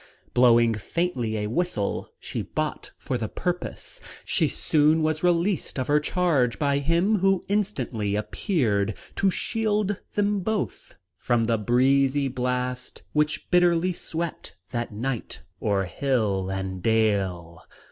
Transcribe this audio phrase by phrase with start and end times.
[0.33, 5.99] Blowing faintly a whistle she bought for the purpose, she soon was released of her
[5.99, 13.51] charge by him who instantly appeared to shield them both from the breezy blast which
[13.51, 17.59] bitterly swept that night o'er hill and dale.